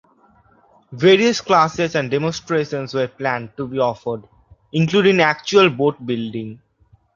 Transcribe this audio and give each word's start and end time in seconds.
Various 0.93 1.41
classes 1.41 1.93
and 1.93 2.09
demonstrations 2.09 2.91
were 2.95 3.07
planned 3.07 3.55
to 3.57 3.67
be 3.67 3.77
offered, 3.77 4.23
including 4.73 5.19
actual 5.21 5.69
boat 5.69 6.03
building. 6.07 6.59